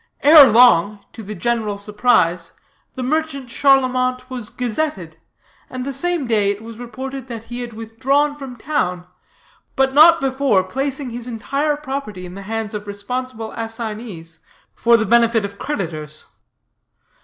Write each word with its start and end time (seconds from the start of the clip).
"Ere 0.21 0.47
long, 0.47 1.05
to 1.13 1.21
the 1.21 1.35
general 1.35 1.77
surprise, 1.77 2.53
the 2.95 3.03
merchant 3.03 3.49
Charlemont 3.51 4.27
was 4.31 4.49
gazetted, 4.49 5.15
and 5.69 5.85
the 5.85 5.93
same 5.93 6.25
day 6.25 6.49
it 6.49 6.63
was 6.63 6.79
reported 6.79 7.27
that 7.27 7.43
he 7.43 7.61
had 7.61 7.73
withdrawn 7.73 8.33
from 8.35 8.55
town, 8.57 9.05
but 9.75 9.93
not 9.93 10.19
before 10.19 10.63
placing 10.63 11.11
his 11.11 11.27
entire 11.27 11.77
property 11.77 12.25
in 12.25 12.33
the 12.33 12.41
hands 12.41 12.73
of 12.73 12.87
responsible 12.87 13.51
assignees 13.51 14.39
for 14.73 14.97
the 14.97 15.05
benefit 15.05 15.45
of 15.45 15.59
creditors. 15.59 16.25